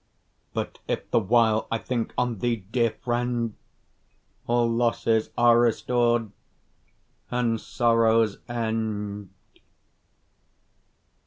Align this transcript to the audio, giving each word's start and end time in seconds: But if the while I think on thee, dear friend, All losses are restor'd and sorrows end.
But 0.55 0.79
if 0.87 1.11
the 1.11 1.19
while 1.19 1.67
I 1.69 1.77
think 1.77 2.11
on 2.17 2.39
thee, 2.39 2.55
dear 2.71 2.89
friend, 2.89 3.53
All 4.47 4.67
losses 4.67 5.29
are 5.37 5.59
restor'd 5.59 6.31
and 7.29 7.61
sorrows 7.61 8.39
end. 8.49 9.29